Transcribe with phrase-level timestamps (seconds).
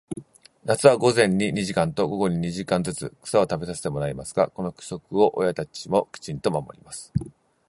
[0.65, 7.13] 夏は午前に二時間と、午後に二時間ずつ、草を食べさせてもらいますが、この規則を親たちもきちんと守ります。